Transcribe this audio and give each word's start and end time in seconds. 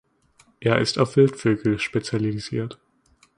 Er 0.61 0.79
ist 0.79 0.97
auf 0.97 1.15
Wildvögel 1.15 1.77
spezialisiert. 1.77 2.79